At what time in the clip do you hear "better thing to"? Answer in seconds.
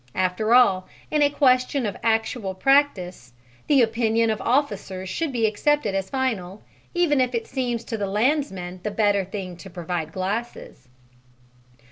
8.89-9.69